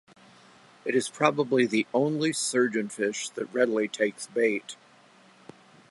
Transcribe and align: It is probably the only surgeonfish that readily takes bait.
It 0.83 0.95
is 0.95 1.11
probably 1.11 1.67
the 1.67 1.85
only 1.93 2.31
surgeonfish 2.31 3.31
that 3.35 3.53
readily 3.53 3.87
takes 3.87 4.25
bait. 4.25 4.75